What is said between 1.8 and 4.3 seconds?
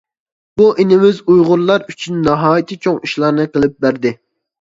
ئۈچۈن ناھايىتى چوڭ ئىشلارنى قىلىپ بەردى.